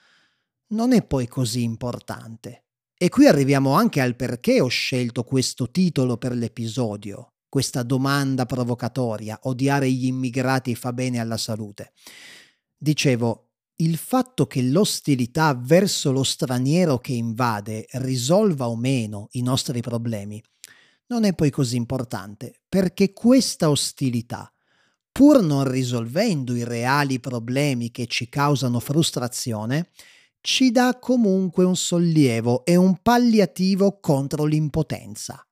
non 0.69 0.93
è 0.93 1.05
poi 1.05 1.27
così 1.27 1.63
importante. 1.63 2.67
E 2.97 3.09
qui 3.09 3.27
arriviamo 3.27 3.73
anche 3.73 4.01
al 4.01 4.15
perché 4.15 4.61
ho 4.61 4.69
scelto 4.69 5.25
questo 5.25 5.71
titolo 5.71 6.19
per 6.19 6.35
l'episodio, 6.35 7.33
questa 7.49 7.83
domanda 7.83 8.47
provocatoria, 8.47 9.41
odiare 9.43 9.91
gli 9.91 10.07
immigrati 10.07 10.75
fa 10.75 10.93
bene 10.93 11.19
alla 11.19 11.37
salute. 11.37 11.93
Dicevo, 12.77 13.52
il 13.83 13.97
fatto 13.97 14.47
che 14.47 14.63
l'ostilità 14.63 15.55
verso 15.55 16.13
lo 16.13 16.23
straniero 16.23 16.99
che 16.99 17.13
invade 17.13 17.87
risolva 17.93 18.69
o 18.69 18.77
meno 18.77 19.29
i 19.33 19.43
nostri 19.43 19.81
problemi 19.81 20.43
non 21.09 21.25
è 21.25 21.35
poi 21.35 21.51
così 21.51 21.77
importante, 21.77 22.61
perché 22.67 23.13
questa 23.13 23.69
ostilità, 23.69 24.51
pur 25.11 25.43
non 25.43 25.69
risolvendo 25.71 26.55
i 26.55 26.65
reali 26.65 27.21
problemi 27.21 27.91
che 27.91 28.07
ci 28.07 28.31
causano 28.31 28.81
frustrazione, 28.81 29.91
ci 30.41 30.71
dà 30.71 30.99
comunque 30.99 31.65
un 31.65 31.77
sollievo 31.77 32.65
e 32.65 32.77
un 32.77 32.97
palliativo 33.03 34.01
contro 34.01 34.45
l'impotenza. 34.45 35.47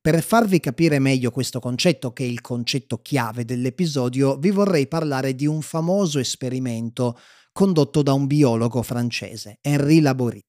Per 0.00 0.20
farvi 0.22 0.58
capire 0.58 0.98
meglio 0.98 1.30
questo 1.30 1.60
concetto, 1.60 2.12
che 2.12 2.24
è 2.24 2.26
il 2.26 2.40
concetto 2.40 3.00
chiave 3.00 3.44
dell'episodio, 3.44 4.36
vi 4.36 4.50
vorrei 4.50 4.88
parlare 4.88 5.34
di 5.34 5.46
un 5.46 5.62
famoso 5.62 6.18
esperimento 6.18 7.16
condotto 7.58 8.02
da 8.02 8.12
un 8.12 8.28
biologo 8.28 8.82
francese, 8.82 9.58
Henri 9.60 9.98
Laborie. 9.98 10.44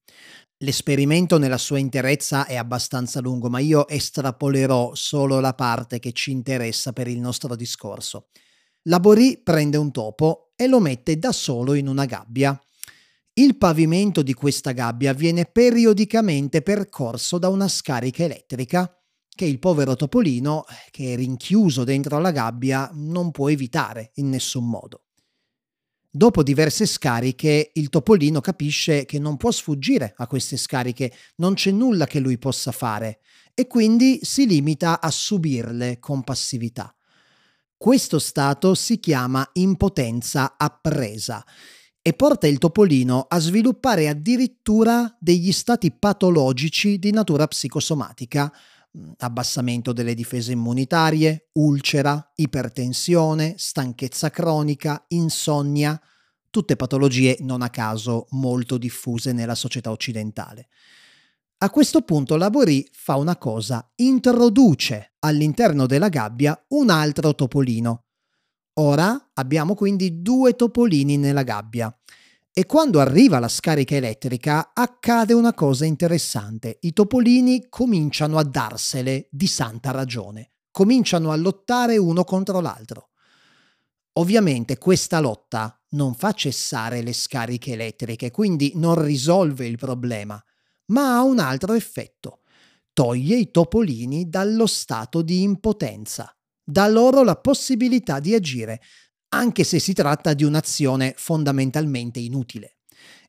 L'esperimento 0.58 1.38
nella 1.38 1.58
sua 1.58 1.78
interezza 1.78 2.46
è 2.46 2.54
abbastanza 2.54 3.18
lungo, 3.18 3.50
ma 3.50 3.58
io 3.58 3.88
estrapolerò 3.88 4.94
solo 4.94 5.40
la 5.40 5.52
parte 5.54 5.98
che 5.98 6.12
ci 6.12 6.30
interessa 6.30 6.92
per 6.92 7.08
il 7.08 7.18
nostro 7.18 7.56
discorso. 7.56 8.28
Laborie 8.82 9.40
prende 9.42 9.76
un 9.76 9.90
topo 9.90 10.52
e 10.54 10.68
lo 10.68 10.78
mette 10.78 11.18
da 11.18 11.32
solo 11.32 11.74
in 11.74 11.88
una 11.88 12.04
gabbia. 12.04 12.56
Il 13.32 13.58
pavimento 13.58 14.22
di 14.22 14.32
questa 14.32 14.70
gabbia 14.70 15.12
viene 15.12 15.46
periodicamente 15.46 16.62
percorso 16.62 17.38
da 17.38 17.48
una 17.48 17.66
scarica 17.66 18.22
elettrica 18.22 18.88
che 19.26 19.46
il 19.46 19.58
povero 19.58 19.96
topolino, 19.96 20.64
che 20.92 21.14
è 21.14 21.16
rinchiuso 21.16 21.82
dentro 21.82 22.20
la 22.20 22.30
gabbia, 22.30 22.88
non 22.92 23.32
può 23.32 23.50
evitare 23.50 24.12
in 24.14 24.28
nessun 24.28 24.70
modo. 24.70 25.06
Dopo 26.12 26.42
diverse 26.42 26.86
scariche, 26.86 27.70
il 27.74 27.88
topolino 27.88 28.40
capisce 28.40 29.04
che 29.04 29.20
non 29.20 29.36
può 29.36 29.52
sfuggire 29.52 30.12
a 30.16 30.26
queste 30.26 30.56
scariche, 30.56 31.12
non 31.36 31.54
c'è 31.54 31.70
nulla 31.70 32.06
che 32.06 32.18
lui 32.18 32.36
possa 32.36 32.72
fare 32.72 33.20
e 33.54 33.68
quindi 33.68 34.18
si 34.22 34.44
limita 34.44 35.00
a 35.00 35.08
subirle 35.08 36.00
con 36.00 36.24
passività. 36.24 36.92
Questo 37.76 38.18
stato 38.18 38.74
si 38.74 38.98
chiama 38.98 39.48
impotenza 39.52 40.56
appresa 40.58 41.44
e 42.02 42.12
porta 42.12 42.48
il 42.48 42.58
topolino 42.58 43.26
a 43.28 43.38
sviluppare 43.38 44.08
addirittura 44.08 45.16
degli 45.20 45.52
stati 45.52 45.92
patologici 45.92 46.98
di 46.98 47.12
natura 47.12 47.46
psicosomatica, 47.46 48.52
abbassamento 49.18 49.92
delle 49.92 50.14
difese 50.14 50.52
immunitarie, 50.52 51.50
ulcera, 51.52 52.32
ipertensione, 52.34 53.54
stanchezza 53.56 54.30
cronica, 54.30 55.04
insonnia, 55.08 56.00
tutte 56.50 56.76
patologie 56.76 57.36
non 57.40 57.62
a 57.62 57.70
caso 57.70 58.26
molto 58.30 58.76
diffuse 58.76 59.32
nella 59.32 59.54
società 59.54 59.90
occidentale. 59.90 60.68
A 61.62 61.70
questo 61.70 62.02
punto 62.02 62.36
Labori 62.36 62.88
fa 62.90 63.16
una 63.16 63.36
cosa, 63.36 63.92
introduce 63.96 65.14
all'interno 65.20 65.86
della 65.86 66.08
gabbia 66.08 66.58
un 66.68 66.90
altro 66.90 67.34
topolino. 67.34 68.06
Ora 68.74 69.30
abbiamo 69.34 69.74
quindi 69.74 70.22
due 70.22 70.56
topolini 70.56 71.18
nella 71.18 71.42
gabbia 71.42 71.94
e 72.52 72.66
quando 72.66 72.98
arriva 72.98 73.38
la 73.38 73.48
scarica 73.48 73.94
elettrica 73.94 74.72
accade 74.74 75.32
una 75.32 75.54
cosa 75.54 75.84
interessante. 75.84 76.78
I 76.80 76.92
topolini 76.92 77.68
cominciano 77.68 78.38
a 78.38 78.42
darsele 78.42 79.28
di 79.30 79.46
santa 79.46 79.92
ragione, 79.92 80.52
cominciano 80.70 81.30
a 81.30 81.36
lottare 81.36 81.96
uno 81.96 82.24
contro 82.24 82.60
l'altro. 82.60 83.10
Ovviamente 84.14 84.78
questa 84.78 85.20
lotta 85.20 85.80
non 85.90 86.14
fa 86.14 86.32
cessare 86.32 87.02
le 87.02 87.12
scariche 87.12 87.72
elettriche, 87.72 88.32
quindi 88.32 88.72
non 88.74 89.00
risolve 89.00 89.66
il 89.66 89.76
problema, 89.76 90.42
ma 90.86 91.16
ha 91.16 91.22
un 91.22 91.38
altro 91.38 91.74
effetto. 91.74 92.40
Toglie 92.92 93.36
i 93.36 93.50
topolini 93.52 94.28
dallo 94.28 94.66
stato 94.66 95.22
di 95.22 95.42
impotenza, 95.42 96.36
dà 96.62 96.88
loro 96.88 97.22
la 97.22 97.36
possibilità 97.36 98.18
di 98.18 98.34
agire, 98.34 98.80
anche 99.30 99.64
se 99.64 99.78
si 99.78 99.92
tratta 99.92 100.34
di 100.34 100.44
un'azione 100.44 101.14
fondamentalmente 101.16 102.18
inutile. 102.20 102.76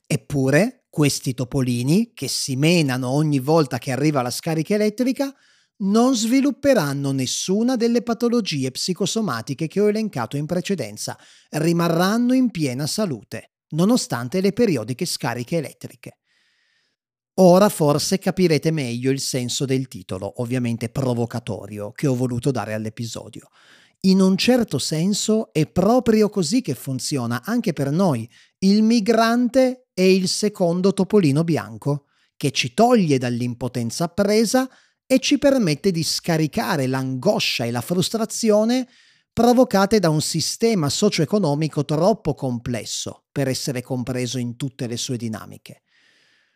Eppure, 0.05 0.85
questi 0.89 1.33
topolini, 1.33 2.11
che 2.13 2.27
si 2.27 2.55
menano 2.55 3.09
ogni 3.09 3.39
volta 3.39 3.77
che 3.77 3.91
arriva 3.91 4.21
la 4.21 4.29
scarica 4.29 4.73
elettrica, 4.75 5.33
non 5.83 6.15
svilupperanno 6.15 7.11
nessuna 7.11 7.75
delle 7.75 8.03
patologie 8.03 8.71
psicosomatiche 8.71 9.67
che 9.67 9.79
ho 9.79 9.89
elencato 9.89 10.37
in 10.37 10.45
precedenza, 10.45 11.17
rimarranno 11.49 12.33
in 12.33 12.51
piena 12.51 12.85
salute, 12.87 13.53
nonostante 13.69 14.41
le 14.41 14.51
periodiche 14.51 15.05
scariche 15.05 15.57
elettriche. 15.57 16.17
Ora 17.35 17.69
forse 17.69 18.19
capirete 18.19 18.71
meglio 18.71 19.09
il 19.09 19.19
senso 19.19 19.65
del 19.65 19.87
titolo, 19.87 20.41
ovviamente 20.41 20.89
provocatorio, 20.89 21.91
che 21.91 22.05
ho 22.05 22.15
voluto 22.15 22.51
dare 22.51 22.73
all'episodio. 22.73 23.47
In 24.03 24.19
un 24.19 24.35
certo 24.35 24.79
senso 24.79 25.53
è 25.53 25.67
proprio 25.67 26.27
così 26.29 26.63
che 26.63 26.73
funziona 26.73 27.43
anche 27.45 27.71
per 27.71 27.91
noi. 27.91 28.27
Il 28.57 28.81
migrante 28.81 29.89
è 29.93 30.01
il 30.01 30.27
secondo 30.27 30.91
topolino 30.91 31.43
bianco, 31.43 32.05
che 32.35 32.49
ci 32.49 32.73
toglie 32.73 33.19
dall'impotenza 33.19 34.07
presa 34.07 34.67
e 35.05 35.19
ci 35.19 35.37
permette 35.37 35.91
di 35.91 36.01
scaricare 36.01 36.87
l'angoscia 36.87 37.65
e 37.65 37.69
la 37.69 37.81
frustrazione 37.81 38.87
provocate 39.31 39.99
da 39.99 40.09
un 40.09 40.21
sistema 40.21 40.89
socio-economico 40.89 41.85
troppo 41.85 42.33
complesso 42.33 43.25
per 43.31 43.47
essere 43.47 43.83
compreso 43.83 44.39
in 44.39 44.55
tutte 44.55 44.87
le 44.87 44.97
sue 44.97 45.17
dinamiche. 45.17 45.83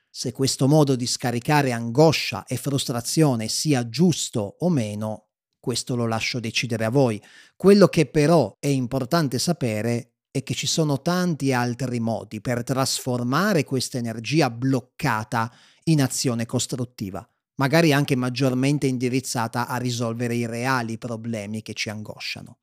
Se 0.09 0.31
questo 0.31 0.67
modo 0.67 0.95
di 0.95 1.05
scaricare 1.05 1.73
angoscia 1.73 2.45
e 2.45 2.57
frustrazione 2.57 3.49
sia 3.49 3.87
giusto 3.87 4.55
o 4.59 4.69
meno, 4.69 5.24
questo 5.65 5.95
lo 5.95 6.05
lascio 6.05 6.39
decidere 6.39 6.85
a 6.85 6.91
voi. 6.91 7.19
Quello 7.55 7.87
che 7.87 8.05
però 8.05 8.55
è 8.59 8.67
importante 8.67 9.39
sapere 9.39 10.11
è 10.29 10.43
che 10.43 10.53
ci 10.53 10.67
sono 10.67 11.01
tanti 11.01 11.53
altri 11.53 11.99
modi 11.99 12.39
per 12.39 12.61
trasformare 12.61 13.63
questa 13.63 13.97
energia 13.97 14.51
bloccata 14.51 15.51
in 15.85 16.03
azione 16.03 16.45
costruttiva 16.45 17.27
magari 17.57 17.93
anche 17.93 18.17
maggiormente 18.17 18.85
indirizzata 18.85 19.65
a 19.69 19.77
risolvere 19.77 20.35
i 20.35 20.45
reali 20.45 20.97
problemi 20.97 21.61
che 21.61 21.73
ci 21.73 21.89
angosciano. 21.89 22.57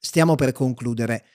Stiamo 0.00 0.34
per 0.34 0.52
concludere, 0.52 1.26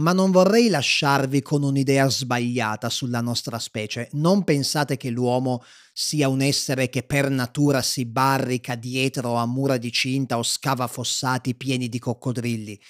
ma 0.00 0.12
non 0.12 0.30
vorrei 0.30 0.68
lasciarvi 0.68 1.42
con 1.42 1.62
un'idea 1.62 2.08
sbagliata 2.08 2.88
sulla 2.88 3.20
nostra 3.20 3.58
specie. 3.58 4.08
Non 4.12 4.44
pensate 4.44 4.96
che 4.96 5.10
l'uomo 5.10 5.62
sia 5.92 6.28
un 6.28 6.40
essere 6.40 6.88
che 6.88 7.02
per 7.02 7.28
natura 7.28 7.82
si 7.82 8.06
barrica 8.06 8.74
dietro 8.76 9.34
a 9.34 9.44
mura 9.46 9.76
di 9.76 9.92
cinta 9.92 10.38
o 10.38 10.42
scava 10.42 10.86
fossati 10.86 11.54
pieni 11.54 11.88
di 11.88 11.98
coccodrilli. 11.98 12.80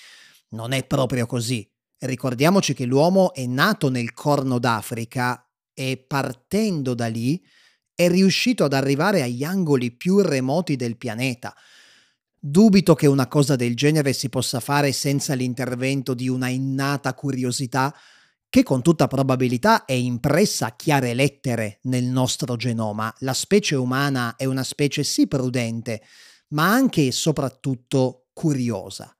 Non 0.50 0.72
è 0.72 0.84
proprio 0.86 1.26
così. 1.26 1.68
Ricordiamoci 1.98 2.74
che 2.74 2.84
l'uomo 2.84 3.34
è 3.34 3.44
nato 3.44 3.90
nel 3.90 4.12
Corno 4.12 4.58
d'Africa 4.58 5.44
e 5.74 6.02
partendo 6.06 6.94
da 6.94 7.08
lì 7.08 7.42
è 7.92 8.08
riuscito 8.08 8.64
ad 8.64 8.72
arrivare 8.72 9.22
agli 9.22 9.42
angoli 9.42 9.90
più 9.90 10.20
remoti 10.20 10.76
del 10.76 10.96
pianeta. 10.96 11.54
Dubito 12.42 12.94
che 12.94 13.06
una 13.06 13.28
cosa 13.28 13.54
del 13.54 13.76
genere 13.76 14.14
si 14.14 14.30
possa 14.30 14.60
fare 14.60 14.92
senza 14.92 15.34
l'intervento 15.34 16.14
di 16.14 16.26
una 16.26 16.48
innata 16.48 17.12
curiosità 17.12 17.94
che 18.48 18.62
con 18.62 18.80
tutta 18.80 19.08
probabilità 19.08 19.84
è 19.84 19.92
impressa 19.92 20.68
a 20.68 20.74
chiare 20.74 21.12
lettere 21.12 21.80
nel 21.82 22.04
nostro 22.04 22.56
genoma. 22.56 23.14
La 23.18 23.34
specie 23.34 23.74
umana 23.76 24.36
è 24.36 24.46
una 24.46 24.64
specie 24.64 25.04
sì 25.04 25.28
prudente, 25.28 26.00
ma 26.48 26.72
anche 26.72 27.08
e 27.08 27.12
soprattutto 27.12 28.28
curiosa. 28.32 29.14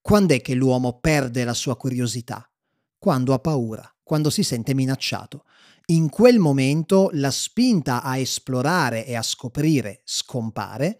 Quando 0.00 0.32
è 0.32 0.40
che 0.40 0.54
l'uomo 0.54 1.00
perde 1.00 1.44
la 1.44 1.52
sua 1.52 1.76
curiosità? 1.76 2.50
Quando 2.96 3.34
ha 3.34 3.38
paura, 3.40 3.94
quando 4.02 4.30
si 4.30 4.42
sente 4.42 4.72
minacciato. 4.72 5.44
In 5.88 6.08
quel 6.08 6.38
momento 6.38 7.10
la 7.12 7.30
spinta 7.30 8.02
a 8.02 8.16
esplorare 8.16 9.04
e 9.04 9.16
a 9.16 9.22
scoprire 9.22 10.00
scompare 10.04 10.98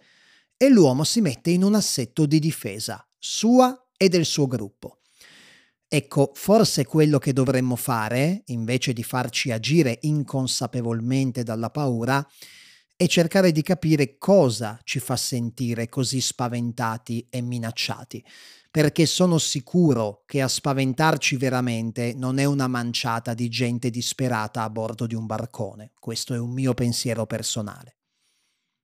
e 0.58 0.68
l'uomo 0.68 1.04
si 1.04 1.22
mette 1.22 1.50
in 1.50 1.62
un 1.62 1.74
assetto 1.74 2.26
di 2.26 2.38
difesa 2.40 3.02
sua 3.16 3.88
e 3.96 4.08
del 4.10 4.26
suo 4.26 4.46
gruppo. 4.46 4.98
Ecco, 5.88 6.32
forse 6.34 6.84
quello 6.84 7.18
che 7.18 7.32
dovremmo 7.32 7.76
fare, 7.76 8.42
invece 8.46 8.92
di 8.92 9.02
farci 9.02 9.50
agire 9.50 9.98
inconsapevolmente 10.02 11.42
dalla 11.44 11.70
paura, 11.70 12.26
è 12.94 13.06
cercare 13.06 13.52
di 13.52 13.62
capire 13.62 14.18
cosa 14.18 14.78
ci 14.82 14.98
fa 14.98 15.16
sentire 15.16 15.88
così 15.88 16.20
spaventati 16.20 17.26
e 17.30 17.40
minacciati 17.40 18.22
perché 18.70 19.06
sono 19.06 19.38
sicuro 19.38 20.22
che 20.26 20.42
a 20.42 20.48
spaventarci 20.48 21.36
veramente 21.36 22.12
non 22.14 22.38
è 22.38 22.44
una 22.44 22.68
manciata 22.68 23.32
di 23.32 23.48
gente 23.48 23.90
disperata 23.90 24.62
a 24.62 24.70
bordo 24.70 25.06
di 25.06 25.14
un 25.14 25.26
barcone. 25.26 25.92
Questo 25.98 26.34
è 26.34 26.38
un 26.38 26.52
mio 26.52 26.74
pensiero 26.74 27.26
personale. 27.26 27.97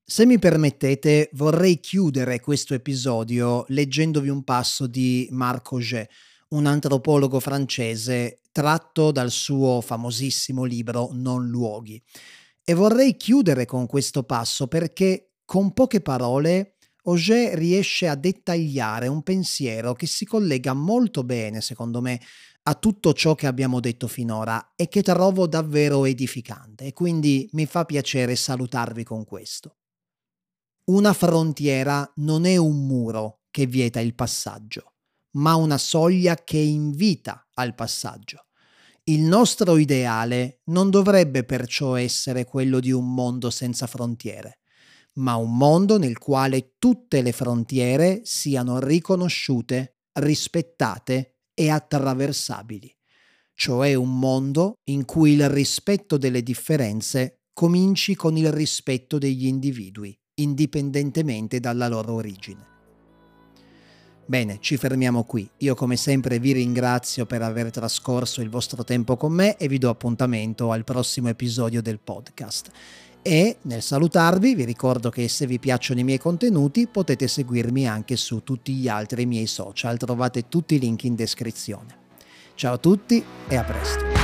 Se 0.06 0.26
mi 0.26 0.38
permettete, 0.38 1.30
vorrei 1.32 1.80
chiudere 1.80 2.38
questo 2.38 2.74
episodio 2.74 3.64
leggendovi 3.68 4.28
un 4.28 4.44
passo 4.44 4.86
di 4.86 5.26
Marc 5.30 5.72
Auger, 5.72 6.06
un 6.50 6.66
antropologo 6.66 7.40
francese 7.40 8.40
tratto 8.52 9.12
dal 9.12 9.30
suo 9.30 9.80
famosissimo 9.80 10.64
libro 10.64 11.08
Non 11.12 11.48
luoghi. 11.48 12.00
E 12.62 12.74
vorrei 12.74 13.16
chiudere 13.16 13.64
con 13.64 13.86
questo 13.86 14.24
passo 14.24 14.66
perché 14.66 15.36
con 15.46 15.72
poche 15.72 16.02
parole 16.02 16.76
Auger 17.04 17.56
riesce 17.56 18.06
a 18.06 18.14
dettagliare 18.14 19.08
un 19.08 19.22
pensiero 19.22 19.94
che 19.94 20.06
si 20.06 20.26
collega 20.26 20.74
molto 20.74 21.24
bene, 21.24 21.62
secondo 21.62 22.02
me, 22.02 22.20
a 22.64 22.74
tutto 22.74 23.14
ciò 23.14 23.34
che 23.34 23.46
abbiamo 23.46 23.80
detto 23.80 24.06
finora 24.06 24.74
e 24.76 24.86
che 24.86 25.02
trovo 25.02 25.46
davvero 25.46 26.04
edificante 26.04 26.84
e 26.84 26.92
quindi 26.92 27.48
mi 27.52 27.64
fa 27.64 27.86
piacere 27.86 28.36
salutarvi 28.36 29.02
con 29.02 29.24
questo. 29.24 29.76
Una 30.86 31.14
frontiera 31.14 32.12
non 32.16 32.44
è 32.44 32.58
un 32.58 32.86
muro 32.86 33.44
che 33.50 33.64
vieta 33.64 34.00
il 34.00 34.14
passaggio, 34.14 34.96
ma 35.36 35.54
una 35.54 35.78
soglia 35.78 36.36
che 36.36 36.58
invita 36.58 37.48
al 37.54 37.74
passaggio. 37.74 38.48
Il 39.04 39.22
nostro 39.22 39.78
ideale 39.78 40.60
non 40.64 40.90
dovrebbe 40.90 41.44
perciò 41.44 41.96
essere 41.96 42.44
quello 42.44 42.80
di 42.80 42.92
un 42.92 43.14
mondo 43.14 43.48
senza 43.48 43.86
frontiere, 43.86 44.58
ma 45.14 45.36
un 45.36 45.56
mondo 45.56 45.96
nel 45.96 46.18
quale 46.18 46.74
tutte 46.78 47.22
le 47.22 47.32
frontiere 47.32 48.20
siano 48.24 48.78
riconosciute, 48.78 50.00
rispettate 50.18 51.38
e 51.54 51.70
attraversabili, 51.70 52.94
cioè 53.54 53.94
un 53.94 54.18
mondo 54.18 54.80
in 54.90 55.06
cui 55.06 55.32
il 55.32 55.48
rispetto 55.48 56.18
delle 56.18 56.42
differenze 56.42 57.44
cominci 57.54 58.14
con 58.14 58.36
il 58.36 58.52
rispetto 58.52 59.16
degli 59.16 59.46
individui, 59.46 60.14
indipendentemente 60.34 61.60
dalla 61.60 61.88
loro 61.88 62.14
origine. 62.14 62.72
Bene, 64.26 64.56
ci 64.60 64.76
fermiamo 64.78 65.24
qui. 65.24 65.48
Io 65.58 65.74
come 65.74 65.96
sempre 65.96 66.38
vi 66.38 66.52
ringrazio 66.52 67.26
per 67.26 67.42
aver 67.42 67.70
trascorso 67.70 68.40
il 68.40 68.48
vostro 68.48 68.82
tempo 68.82 69.16
con 69.16 69.32
me 69.32 69.56
e 69.58 69.68
vi 69.68 69.78
do 69.78 69.90
appuntamento 69.90 70.72
al 70.72 70.84
prossimo 70.84 71.28
episodio 71.28 71.82
del 71.82 71.98
podcast. 71.98 72.70
E 73.20 73.56
nel 73.62 73.82
salutarvi 73.82 74.54
vi 74.54 74.64
ricordo 74.64 75.10
che 75.10 75.28
se 75.28 75.46
vi 75.46 75.58
piacciono 75.58 76.00
i 76.00 76.04
miei 76.04 76.18
contenuti 76.18 76.86
potete 76.86 77.28
seguirmi 77.28 77.86
anche 77.86 78.16
su 78.16 78.42
tutti 78.42 78.72
gli 78.72 78.88
altri 78.88 79.26
miei 79.26 79.46
social, 79.46 79.98
trovate 79.98 80.48
tutti 80.48 80.74
i 80.74 80.78
link 80.78 81.04
in 81.04 81.14
descrizione. 81.14 82.02
Ciao 82.54 82.74
a 82.74 82.78
tutti 82.78 83.22
e 83.48 83.56
a 83.56 83.64
presto. 83.64 84.23